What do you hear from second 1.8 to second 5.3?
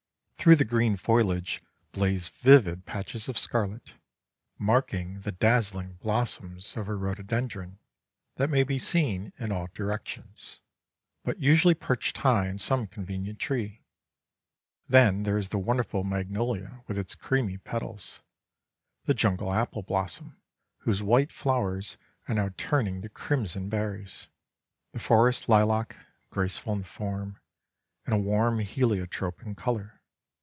blaze vivid patches of scarlet, marking